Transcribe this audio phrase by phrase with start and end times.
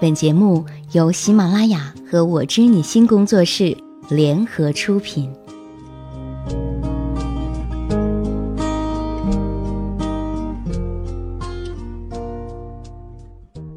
[0.00, 3.76] 本节目由喜马拉雅和我知你心工作室
[4.08, 5.30] 联合出品。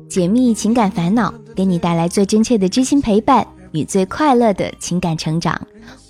[0.07, 5.59] 解密情感烦恼，给你带来最真切的知心陪伴与最快乐的情感成长。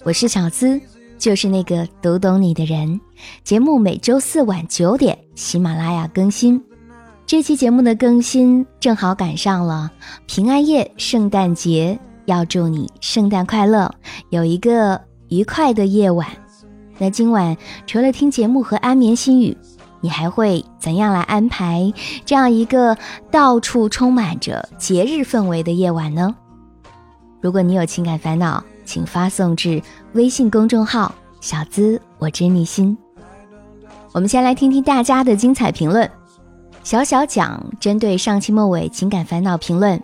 [0.03, 0.79] 我是小资，
[1.17, 3.01] 就是那个读懂你的人。
[3.43, 6.63] 节目每周四晚九点，喜马拉雅更新。
[7.33, 9.91] 这期节目的更新正好赶上了
[10.27, 13.91] 平安夜、圣诞节，要祝你圣诞快乐，
[14.29, 16.27] 有一个愉快的夜晚。
[16.99, 17.57] 那今晚
[17.87, 19.57] 除了听节目和安眠心语，
[19.99, 21.91] 你还会怎样来安排
[22.23, 22.95] 这样一个
[23.31, 26.35] 到处充满着节日氛围的夜晚呢？
[27.41, 29.81] 如果你有情感烦恼，请发送至
[30.13, 32.95] 微信公众号“小资我知你心”。
[34.13, 36.07] 我们先来听听大家的精彩评论。
[36.83, 40.03] 小小讲针对上期末尾情感烦恼评论，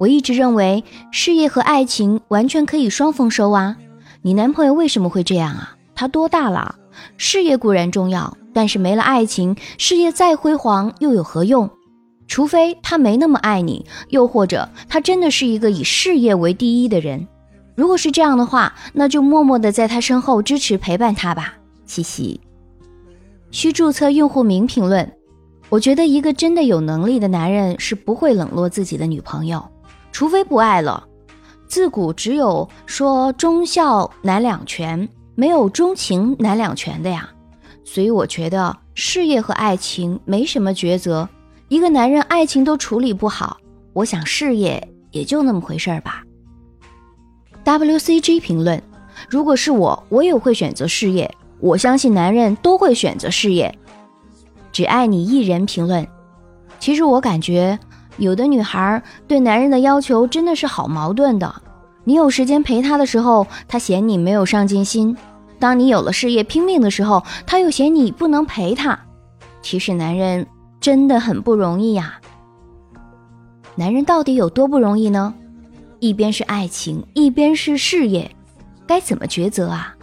[0.00, 0.82] 我一直认为
[1.12, 3.76] 事业和爱情完全可以双丰收啊！
[4.20, 5.76] 你男朋友为什么会这样啊？
[5.94, 6.74] 他多大了？
[7.16, 11.70] 事业固然重要，但是没了爱情，事业再辉煌又有何用？
[12.26, 17.24] 除非他没那么爱你，又或者他真的是一个以事业为第一的人。
[17.76, 21.54] 如果是这样的话，那就默默的在他身后支持陪伴他吧。
[21.86, 22.40] 嘻嘻。
[23.52, 25.12] 需注册用户名评论。
[25.70, 29.64] 我觉得一个真的有能力的男人是不会冷落自己的女朋友，
[30.10, 31.06] 除非不爱了。
[31.68, 37.30] 自古只有说忠孝难两全，没有钟情难两全的呀。
[37.84, 41.28] 所以我觉得事业和爱情没什么抉择。
[41.68, 43.56] 一个男人爱情都处理不好，
[43.92, 46.24] 我想事业也就那么回事儿吧。
[47.64, 48.82] WCG 评论：
[49.28, 51.32] 如果是我，我也会选择事业。
[51.60, 53.72] 我相信男人都会选择事业。
[54.80, 56.08] 只爱你一人评论，
[56.78, 57.78] 其实我感觉
[58.16, 61.54] 有的女孩对男人的要求真的是好矛盾的。
[62.04, 65.14] 你有时间陪她的时候，她嫌你没有上进心；
[65.58, 68.98] 当你有了事业拼命的时候，她又嫌你不能陪她。
[69.60, 70.46] 其实男人
[70.80, 72.18] 真的很不容易呀。
[73.74, 75.34] 男人到底有多不容易呢？
[75.98, 78.34] 一边是爱情，一边是事业，
[78.86, 79.94] 该怎么抉择啊？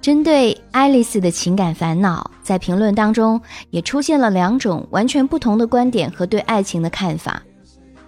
[0.00, 3.38] 针对爱丽丝的情感烦恼，在评论当中
[3.68, 7.42] 也出现了两种完全不同的观点和对爱情的看法。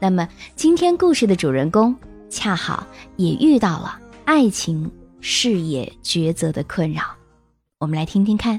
[0.00, 0.26] 那么，
[0.56, 1.94] 今天故事的主人公
[2.30, 2.86] 恰好
[3.16, 7.02] 也遇到了爱情事业抉择的困扰。
[7.78, 8.58] 我们来听听看。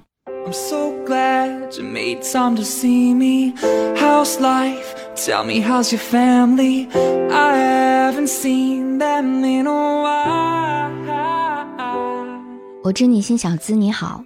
[12.84, 14.22] 我知你心小资，你好，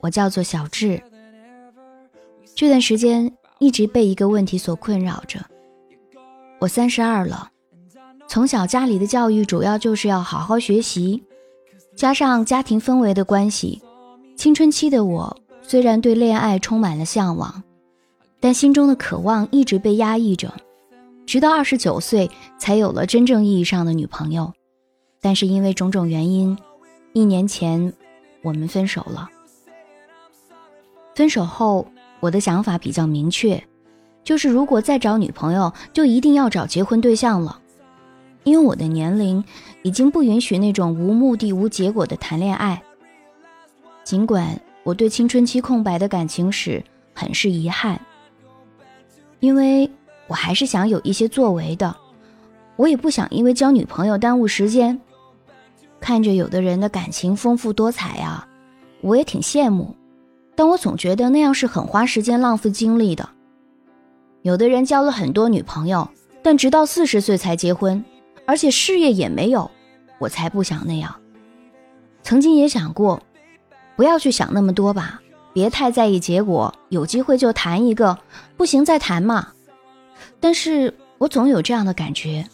[0.00, 1.02] 我叫做小智。
[2.54, 5.38] 这段时间一直被一个问题所困扰着。
[6.58, 7.50] 我三十二了，
[8.26, 11.22] 从小家里的教育主要就是要好好学习，
[11.94, 13.82] 加上家庭氛围的关系，
[14.36, 17.62] 青春期的我虽然对恋爱充满了向往，
[18.40, 20.50] 但心中的渴望一直被压抑着，
[21.26, 24.54] 直到二十九岁才有了真正意义上的女朋友。
[25.20, 26.56] 但是因为种种原因。
[27.12, 27.92] 一年前，
[28.42, 29.28] 我们分手了。
[31.14, 31.86] 分手后，
[32.20, 33.62] 我的想法比较明确，
[34.22, 37.60] 就是如果再找女朋友，就一定要找结婚对象了。
[38.44, 39.42] 因为我的年龄
[39.82, 42.80] 已经不允许那种无目的、无结果的谈恋爱。
[44.04, 46.82] 尽管我对青春期空白的感情史
[47.12, 48.00] 很是遗憾，
[49.40, 49.90] 因为
[50.28, 51.94] 我还是想有一些作为的，
[52.76, 54.98] 我也不想因为交女朋友耽误时间。
[56.08, 58.48] 看着有的人的感情丰富多彩呀，
[59.02, 59.94] 我也挺羡慕，
[60.56, 63.28] 但我总觉得那样是很花时间、浪费精力的。
[64.40, 66.08] 有的人交了很多女朋友，
[66.42, 68.02] 但直到四十岁才结婚，
[68.46, 69.70] 而且事业也没有，
[70.18, 71.14] 我才不想那样。
[72.22, 73.22] 曾经也想过，
[73.94, 75.20] 不要去想那么多吧，
[75.52, 78.18] 别太在意结果，有机会就谈一个，
[78.56, 79.48] 不行再谈嘛。
[80.40, 82.46] 但是我总有这样的感觉。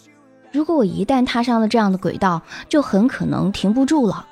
[0.54, 4.24] 如果我一旦踏上了这样的轨道，就很可能停不住了。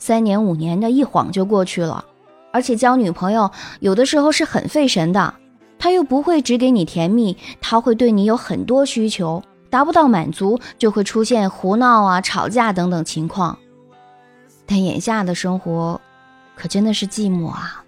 [0.00, 2.04] 三年五年的一晃就过去了，
[2.52, 5.32] 而且交女朋友有的时候是很费神的，
[5.78, 9.40] 他又不会只给你甜蜜，他会对你有很多需求，
[9.70, 13.56] 达不到满足就会出现胡闹啊、吵架等等情况。
[14.66, 16.00] 但眼下的生活，
[16.56, 17.84] 可真的是寂寞啊。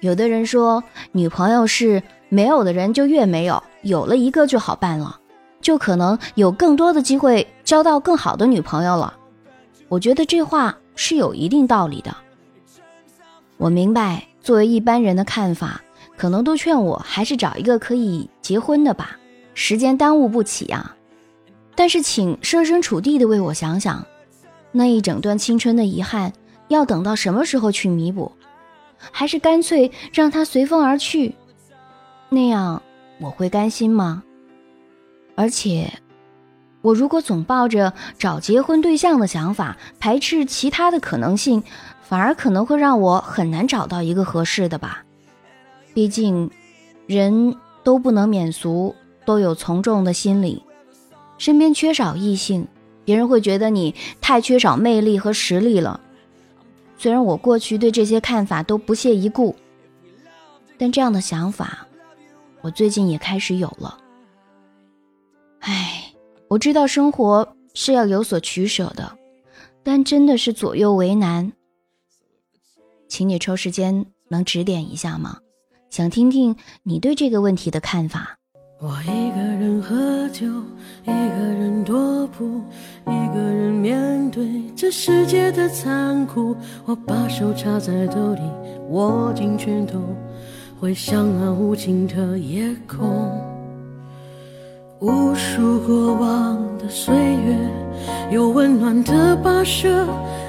[0.00, 5.20] 有的人说，女朋友是没有的人就越没有，有了一个就好办了。
[5.64, 9.14] 就可能有更多的机会交到更好的女朋友了，
[9.88, 12.14] 我觉得这话是有一定道理的。
[13.56, 15.80] 我明白，作为一般人的看法，
[16.18, 19.18] 可能都劝我还是找一个可以结婚的吧。
[19.54, 20.94] 时间耽误不起啊。
[21.74, 24.04] 但是，请设身处地的为我想想，
[24.70, 26.30] 那一整段青春的遗憾，
[26.68, 28.30] 要等到什么时候去弥补？
[28.98, 31.34] 还是干脆让它随风而去？
[32.28, 32.82] 那样
[33.18, 34.22] 我会甘心吗？
[35.36, 35.92] 而且，
[36.80, 41.62] 我如果总抱着找结婚对象的想法，排斥其他的可能性，
[42.02, 45.04] 反而可能会让我很难找到一个合适的吧。
[45.92, 46.50] 毕竟，
[47.06, 48.94] 人都不能免俗，
[49.24, 50.62] 都有从众的心理。
[51.38, 52.68] 身边缺少异性，
[53.04, 56.00] 别人会觉得你太缺少魅力和实力了。
[56.96, 59.56] 虽然我过去对这些看法都不屑一顾，
[60.78, 61.86] 但这样的想法，
[62.60, 63.98] 我最近也开始有了。
[65.66, 66.12] 唉，
[66.48, 69.16] 我知道生活是要有所取舍的，
[69.82, 71.52] 但真的是左右为难。
[73.08, 75.38] 请你抽时间能指点一下吗？
[75.88, 78.36] 想听听你对这个问题的看法。
[78.78, 80.44] 我一个人喝酒，
[81.04, 82.60] 一个人踱步，
[83.06, 84.46] 一个人面对
[84.76, 86.54] 这世界的残酷。
[86.84, 88.42] 我把手插在兜里，
[88.90, 90.02] 握紧拳头，
[90.78, 93.53] 回想那无尽的夜空。
[95.04, 97.54] 无数过往的岁月，
[98.30, 100.06] 有温暖的跋涉，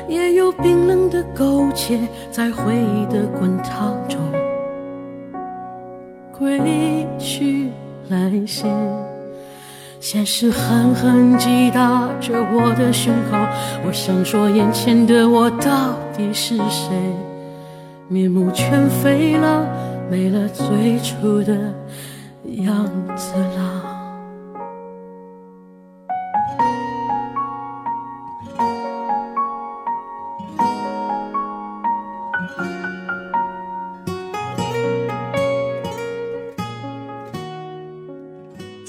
[0.07, 1.99] 也有冰冷的苟且，
[2.31, 4.17] 在回忆的滚烫中
[6.31, 7.69] 归去。
[8.07, 8.65] 来兮，
[9.99, 13.37] 现实狠狠击打着我的胸口。
[13.85, 16.95] 我想说，眼前的我到底是谁？
[18.07, 19.67] 面目全非了，
[20.09, 21.53] 没了最初的
[22.63, 22.85] 样
[23.17, 23.74] 子了。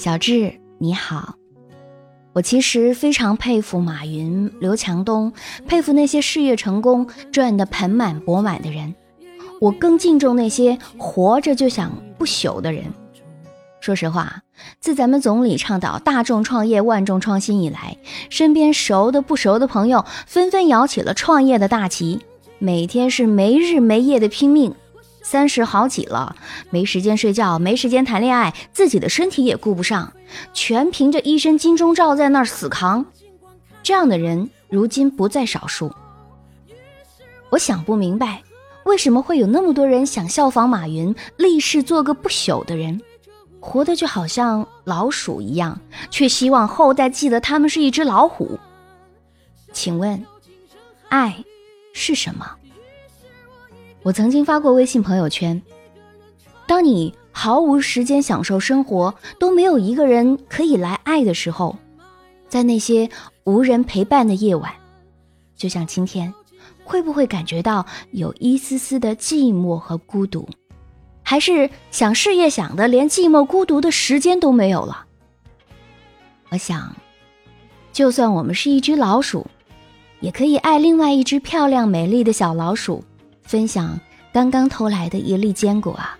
[0.07, 1.35] 小智，你好。
[2.31, 5.33] 我其实非常佩服马云、刘强东，
[5.67, 8.95] 佩服那些事业成功、赚得盆满钵满的人。
[9.59, 12.85] 我更敬重那些活着就想不朽的人。
[13.81, 14.43] 说实话，
[14.79, 17.97] 自咱们总理倡导大众创业、万众创新以来，
[18.29, 22.21] 身边熟的不熟的朋友纷纷摇起了创业的大旗，
[22.59, 24.73] 每天是没日没夜的拼命。
[25.29, 26.37] 三十好几了，
[26.69, 30.13] 没时间睡觉，没时间谈恋爱，自己的身体也顾不上，
[30.53, 33.05] 全凭着一身金钟罩在那儿死扛。
[33.83, 35.91] 这样的人如今不在少数。
[37.49, 38.41] 我想不明白，
[38.85, 43.01] 为什么会有那么多人想效仿马云，立誓做个不朽的人，
[43.59, 45.77] 活得就好像老鼠一样，
[46.09, 48.57] 却希望后代记得他们是一只老虎。
[49.73, 50.25] 请问，
[51.09, 51.43] 爱
[51.91, 52.49] 是什么？
[54.07, 55.61] 我曾经发过微信朋友圈：
[56.65, 61.75] 当你毫无时间享受生活，都没有一个人可以来爱的时候，
[62.47, 63.09] 在那些
[63.43, 64.71] 无人陪伴的夜晚，
[65.57, 66.33] 就像今天，
[66.85, 70.47] 会不会感觉到有一丝丝的寂寞和孤独？
[71.21, 75.05] 还是想事业想的连寂寞孤独的时间都没有了？
[76.47, 76.95] 我想，
[77.91, 79.45] 就算我们是一只老鼠，
[80.21, 83.03] 也可以爱另外一只漂亮美丽的小老鼠。
[83.47, 83.99] 分享
[84.33, 86.19] 刚刚偷来的一粒坚果啊！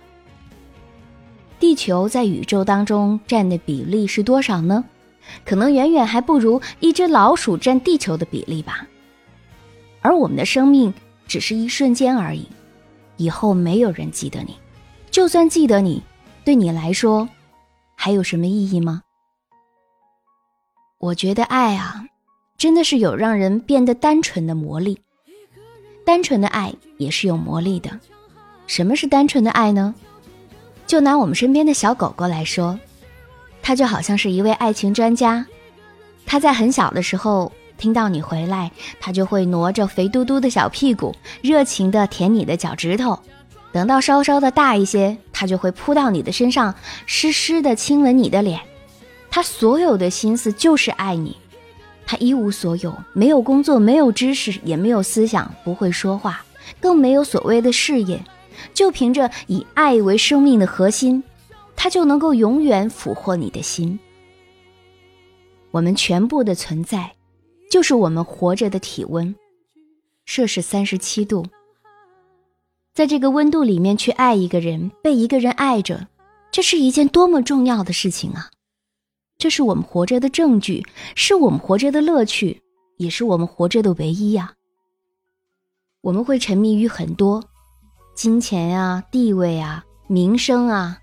[1.60, 4.84] 地球在宇宙当中占的比例是多少呢？
[5.44, 8.86] 可能远远还不如一只老鼠占地球的比例吧。
[10.00, 10.94] 而我们的生命
[11.26, 12.48] 只是一瞬间而已，
[13.18, 14.56] 以后没有人记得你，
[15.10, 16.02] 就算记得你，
[16.44, 17.28] 对你来说
[17.94, 19.02] 还有什么意义吗？
[20.98, 22.06] 我觉得爱啊，
[22.56, 24.98] 真的是有让人变得单纯的魔力。
[26.08, 27.90] 单纯的爱也是有魔力的。
[28.66, 29.94] 什么是单纯的爱呢？
[30.86, 32.80] 就拿我们身边的小狗狗来说，
[33.60, 35.44] 它就好像是一位爱情专家。
[36.24, 43.18] 它在很小的时候听到你回来，它就会挪着肥嘟嘟的小屁股，热情地舔你的脚趾头。
[43.70, 46.74] 等到稍稍的大一些，它就会扑到你的身上，
[47.04, 48.58] 湿湿的亲吻你的脸。
[49.30, 51.36] 它所有的心思就是爱你。
[52.10, 56.42] 他一无所有，没有工作，没有知识，也没有思想，不会说话，
[56.80, 58.24] 更没有所谓的事业，
[58.72, 61.22] 就凭着以爱为生命的核心，
[61.76, 63.98] 他就能够永远俘获你的心。
[65.70, 67.12] 我们全部的存在，
[67.70, 69.34] 就是我们活着的体温，
[70.24, 71.44] 摄氏三十七度。
[72.94, 76.08] 在这个温度里面去爱一个人，被一个人爱着，
[76.50, 78.48] 这是一件多么重要的事情啊！
[79.38, 82.60] 这是我们活着的证据，是我们活着的乐趣，
[82.96, 84.52] 也是我们活着的唯一呀。
[86.00, 87.40] 我们会沉迷于很多
[88.16, 90.98] 金钱啊、地位啊、名声啊，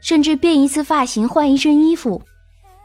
[0.00, 2.22] 甚至变一次发型、换一身衣服，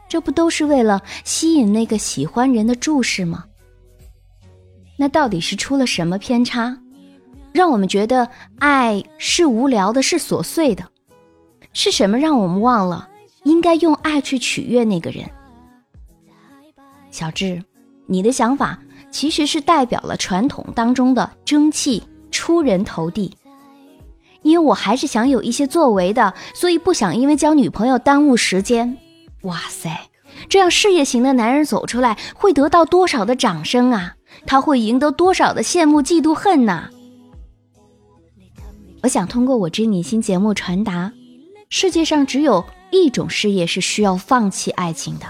[0.06, 3.46] 这不都是为了吸引那个喜欢人的注视吗？
[4.98, 6.78] 那到底是出了什么偏差，
[7.52, 8.28] 让我们觉得
[8.58, 10.86] 爱是无聊的，是琐碎的？
[11.72, 13.08] 是什么让我们忘了
[13.44, 15.24] 应该用爱去取悦那个人？
[17.10, 17.62] 小智，
[18.06, 18.78] 你的想法
[19.10, 23.34] 其实是代表了传统当中的争气、出人头地。
[24.42, 28.96] 因为我还是想有一些作为的，所以不想因为交女朋友耽误时间。
[29.42, 30.08] 哇塞，
[30.48, 34.14] 这样事业型的男人走出来会得到多少的掌声啊？
[34.46, 36.88] 他会赢得多少的羡慕、嫉妒、恨呐？
[39.02, 41.12] 我想通过我知你心节目传达：
[41.68, 45.26] 世界上只有一种事业是需要放弃爱情的，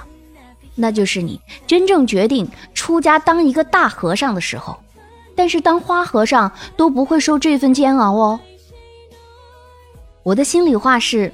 [0.74, 4.78] 那就是你真正决定出家当一个大和尚的时候。
[5.36, 8.40] 但是当花和尚都不会受这份煎熬哦。
[10.22, 11.32] 我的心里话是，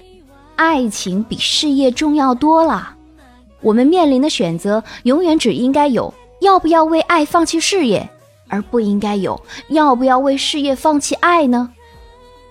[0.54, 2.95] 爱情比事业重要多了。
[3.61, 8.09] 我们面临的选择永远只应该有要不要为爱放弃事业，
[8.49, 11.73] 而不应该有要不要为事业放弃爱呢？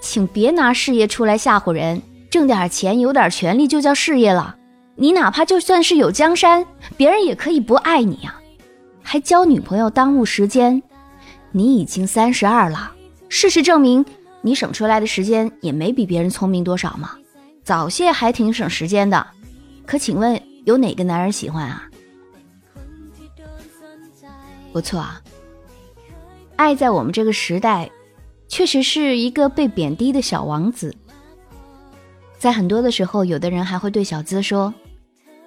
[0.01, 2.01] 请别拿事业出来吓唬人，
[2.35, 4.57] 挣点钱、有点权利就叫事业了。
[4.97, 8.35] 你哪怕就算是有江山，别人也可以不爱你呀。
[9.01, 10.83] 还交女朋友耽误时间，
[11.53, 12.91] 你已经三十二了，
[13.29, 14.05] 事实证明。
[14.41, 17.11] 你省出来的时间也没比别人聪明多少嘛，
[17.63, 19.25] 早泄还挺省时间的。
[19.85, 21.83] 可请问有哪个男人喜欢啊？
[24.73, 25.21] 不错啊，
[26.57, 27.89] 爱在我们这个时代，
[28.49, 30.93] 确实是一个被贬低的小王子。
[32.45, 34.71] 在很多的时候，有的人还会对小资说：“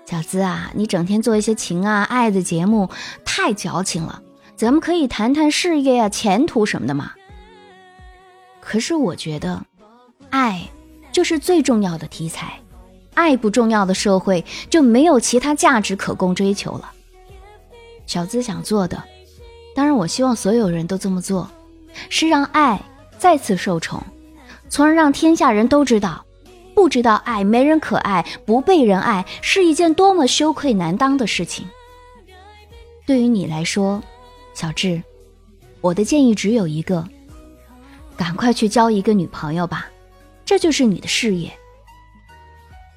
[0.04, 2.90] 小资啊，你整天做一些情啊爱的节目，
[3.24, 4.20] 太矫情了。
[4.56, 7.12] 咱们可以谈谈事业啊、前途什么的嘛。”
[8.58, 9.64] 可是我觉得，
[10.30, 10.68] 爱
[11.12, 12.58] 就是最重要的题材，
[13.14, 16.90] 爱不重要的社会就没有其他价值可供追求了。
[18.06, 19.00] 小资想做的，
[19.72, 21.48] 当然我希望所有人都这么做，
[22.10, 22.82] 是让爱
[23.18, 24.02] 再次受宠，
[24.68, 26.24] 从而让天下人都知道，
[26.78, 31.66] 不知道爱、没人可爱、不被人爱是一件多么羞愧难当的事情。
[33.04, 34.00] 对于你来说，
[34.54, 35.02] 小智，
[35.80, 37.04] 我的建议只有一个。
[38.16, 39.88] 赶快去交一个女朋友吧，
[40.44, 41.50] 这就是你的事业。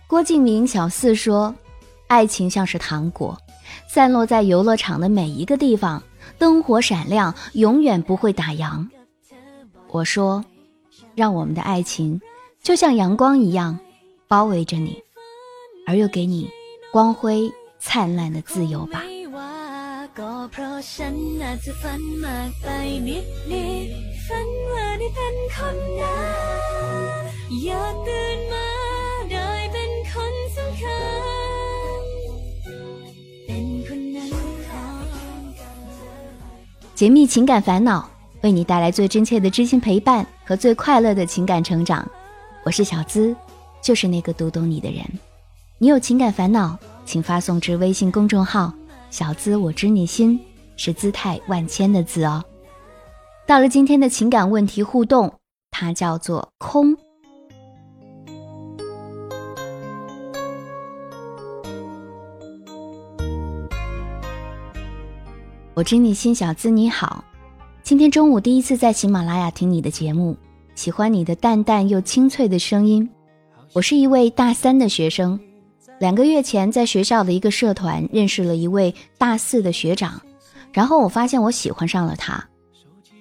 [0.06, 1.56] 郭敬明小四说
[2.06, 3.36] ：“爱情像是糖果，
[3.90, 6.04] 散落在游乐场的每一个地方，
[6.38, 8.88] 灯火闪亮，永远不会打烊。”
[9.90, 10.46] 我说
[11.18, 12.22] ：“让我们的爱情
[12.64, 13.80] 就像阳光一样，
[14.28, 15.02] 包围着你，
[15.88, 16.48] 而又给你
[16.92, 19.02] 光辉灿烂的自由吧。”
[36.94, 38.08] 解密情感烦恼，
[38.42, 42.08] 为你带来最真切的知心陪伴和最快乐的情感成长。
[42.64, 43.36] 我是小资，
[43.82, 45.04] 就是那个读懂你的人。
[45.80, 48.72] 你有情感烦恼，请发送至微信公众号
[49.10, 50.40] “小资我知你心”，
[50.78, 52.44] 是姿态万千的“字哦。
[53.48, 55.34] 到了今天的情感问题互动，
[55.72, 56.96] 它叫做空。
[65.74, 67.24] 我知你心，小资你好。
[67.82, 70.38] 今天中午第一次在喜马拉雅听你的节目，
[70.82, 73.08] 喜欢你的淡淡又清脆的声音。
[73.72, 75.40] 我是一位大三的学生，
[76.00, 80.20] 两个月前在学校的一个社团认识了一位大四的学长，
[80.74, 82.44] 然后我发现我喜欢上了他。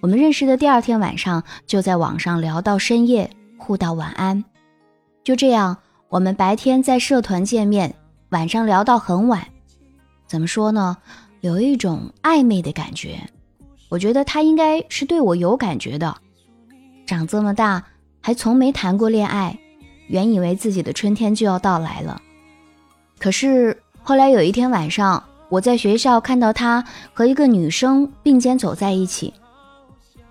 [0.00, 4.42] 我们认识的第二天晚上，就在网上聊到深夜，互道晚安。
[5.22, 5.76] 就这样，
[6.08, 7.94] 我们白天在社团见面，
[8.30, 9.46] 晚上聊到很晚。
[10.26, 10.96] 怎么说呢？
[11.42, 13.20] 有一种暧昧的感觉。
[13.90, 16.16] 我觉得他应该是对我有感觉的。
[17.10, 17.82] 长这么大，
[18.20, 19.58] 还从没谈过恋爱，
[20.06, 22.22] 原以为自己的春天就要到来了。
[23.18, 29.34] 可是后来有一天晚上，我在学校看到他和一个女生并肩走在一起。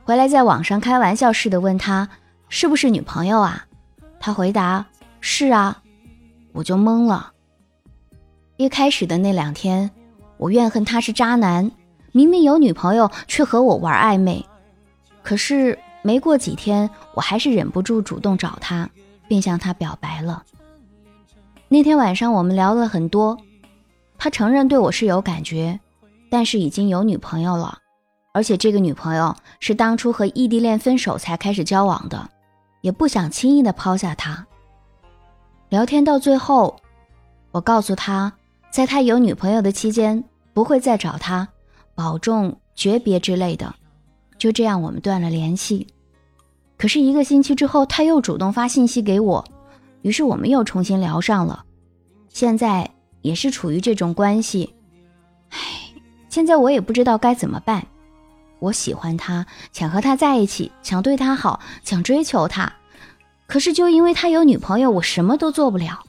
[0.05, 2.07] 回来，在网上开玩笑似的问他
[2.47, 3.65] 是不是女朋友啊？
[4.17, 4.85] 他回答
[5.19, 5.83] 是啊，
[6.53, 7.33] 我就懵了。
[8.55, 9.91] 一开始的那两天，
[10.37, 11.69] 我怨恨他是渣男，
[12.13, 14.45] 明明有女朋友却和我玩暧昧。
[15.21, 18.89] 可是没过几天，我还是忍不住主动找他，
[19.27, 20.43] 并向他表白了。
[21.67, 23.37] 那天晚上我们聊了很多，
[24.17, 25.79] 他承认对我是有感觉，
[26.29, 27.79] 但是已经有女朋友了。
[28.31, 32.29] 而且这个女朋友是当初和异地恋分手才开始交往的，
[32.81, 34.45] 也不想轻易的抛下他。
[35.69, 36.79] 聊天到最后，
[37.51, 38.31] 我告诉他
[38.71, 41.47] 在他有女朋友的期间不会再找他，
[41.95, 43.75] 保重诀别之类的。
[44.39, 45.85] 就这样，我们断了联系。
[46.77, 49.45] 可是一个星期之后，他又主动发信息给我，
[50.01, 51.65] 于是我们又重新聊上了。
[52.29, 52.89] 现在
[53.21, 54.73] 也是处于这种关系。
[55.49, 55.57] 唉，
[56.29, 57.85] 现在我也不知道该怎么办。
[58.59, 62.71] 我喜欢他，想和他在一起，想对他好，想追求他。
[63.45, 65.99] 可是就因为他有女朋友，我什么都做不了。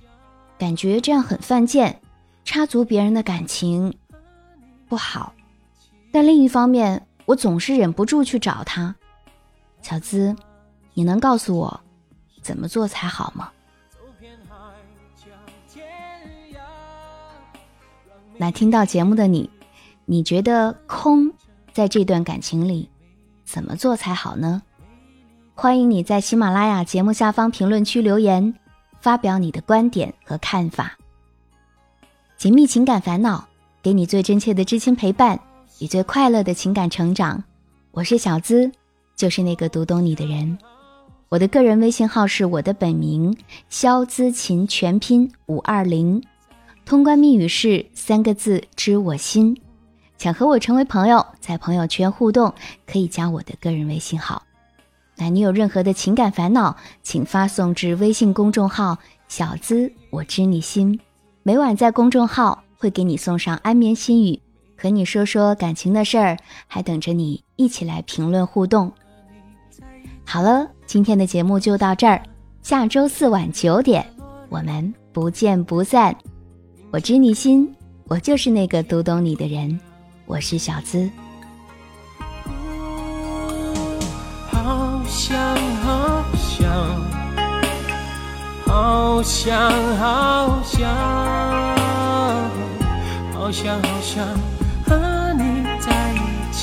[0.58, 2.00] 感觉这样很犯贱，
[2.44, 3.92] 插足别人的感情
[4.88, 5.32] 不好。
[6.12, 8.92] 但另一方面，我总是忍不住去找他。
[9.82, 10.34] 小资，
[10.94, 11.80] 你能告诉我
[12.42, 13.52] 怎么做才好吗？
[18.36, 19.48] 那听到节目的你，
[20.06, 21.30] 你觉得空
[21.72, 22.90] 在这段感情里
[23.44, 24.60] 怎么做才好呢？
[25.54, 28.52] 欢迎你在喜马拉雅节目下方评论区留言。
[29.00, 30.98] 发表你的观点和看法。
[32.36, 33.48] 解密情感烦恼，
[33.80, 35.40] 给你最真切的知心陪伴
[35.82, 37.42] 你最快乐的情感成长。
[37.92, 38.70] 我是小资，
[39.16, 40.58] 就是那个读懂你的人。
[41.30, 43.34] 我的个人微信号是我的本名
[43.70, 46.22] 肖资琴全拼五二零，
[46.84, 49.58] 通关密语是三个字知我心。
[50.18, 52.52] 想和我成为朋友，在朋友圈互动，
[52.86, 54.42] 可以加我的个人微信号。
[55.16, 61.00] 那你有任何的情感烦恼，请发送至微信公众号“小资我知你心”，
[61.42, 64.38] 每晚在公众号会给你送上安眠心语，
[64.80, 68.90] 和你说说感情的事儿，还等着你一起来评论互动。
[70.24, 72.22] 好了，今天的节目就到这儿，
[72.62, 74.02] 下周四晚九点，
[74.48, 76.16] 我们不见不散。
[76.90, 77.70] 我知你心，
[78.08, 79.78] 我就是那个读懂你的人，
[80.24, 81.10] 我是小资。
[84.50, 85.36] 好想，
[85.82, 86.72] 好想，
[88.66, 90.90] 好想，好想，
[93.34, 94.59] 好想，好想和你在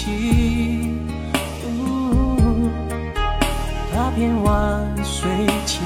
[0.08, 0.90] 起。
[3.94, 5.30] 踏遍万水
[5.66, 5.84] 千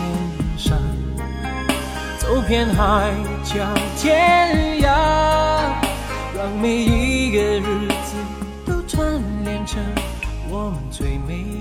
[0.58, 0.78] 山，
[2.20, 3.12] 走遍海
[3.44, 3.66] 角
[3.98, 4.86] 天涯，
[6.38, 8.16] 让每一个日子
[8.66, 9.04] 都串
[9.44, 9.82] 联成
[10.50, 11.61] 我们最美。